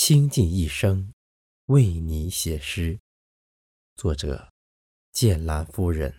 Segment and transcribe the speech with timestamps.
[0.00, 1.12] 倾尽一生
[1.66, 3.00] 为你写诗。
[3.96, 4.50] 作者：
[5.10, 6.14] 剑兰夫人。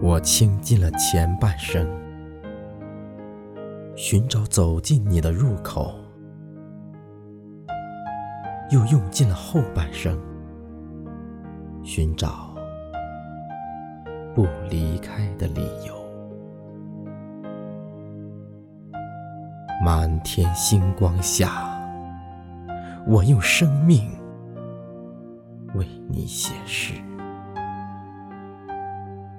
[0.00, 1.86] 我倾尽了前半生，
[3.94, 6.02] 寻找走进你的入口，
[8.70, 10.18] 又用尽了后半生，
[11.84, 12.56] 寻找
[14.34, 15.97] 不离开的理由。
[19.80, 21.80] 满天星光下，
[23.06, 24.10] 我用生命
[25.74, 26.94] 为你写诗。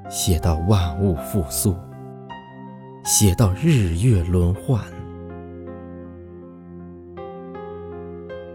[0.10, 1.76] 写到万物复苏，
[3.04, 4.82] 写到日月轮换，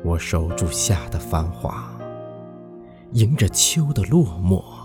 [0.02, 1.94] 我守住夏的繁华，
[3.12, 4.83] 迎着秋的落寞，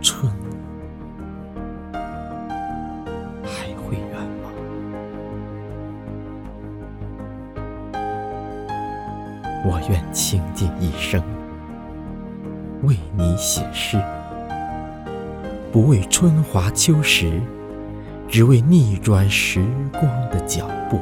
[0.00, 0.32] 春
[3.44, 4.50] 还会远吗？
[9.64, 11.22] 我愿倾尽一生
[12.82, 14.00] 为你写诗，
[15.72, 17.40] 不为春华秋实，
[18.28, 21.00] 只为逆转时光的脚步。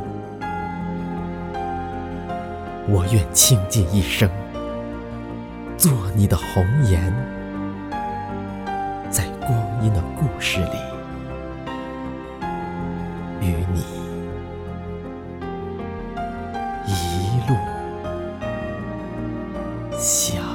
[2.89, 4.31] 我愿倾尽一生
[5.77, 7.13] 做你的红颜，
[9.47, 10.77] 光阴的故事里
[13.41, 13.85] 与你
[16.87, 17.57] 一路。
[19.97, 20.46] 相。